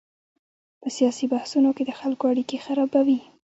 [0.81, 3.19] په سیاسي بحثونو کې د خلکو اړیکې خرابوي.